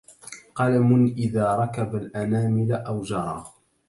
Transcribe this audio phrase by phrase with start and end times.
[0.55, 3.43] قلم إذا ركب الأنامل أو جرى